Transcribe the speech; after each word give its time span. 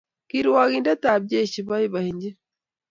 ki 0.29 0.39
rwoindetab 0.45 1.21
jeshi 1.31 1.59
babaenyin. 1.67 2.35